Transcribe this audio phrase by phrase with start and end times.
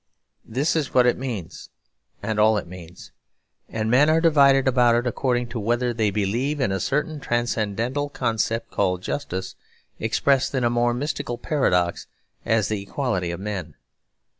[0.43, 1.69] This is what it means
[2.23, 3.11] and all it means;
[3.69, 8.09] and men are divided about it according to whether they believe in a certain transcendental
[8.09, 9.53] concept called 'justice,'
[9.99, 12.07] expressed in a more mystical paradox
[12.45, 13.75] as the equality of men.